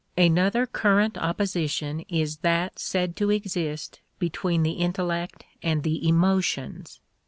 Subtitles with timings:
[0.17, 6.99] Another current opposition is that said to exist between the intellect and the emotions.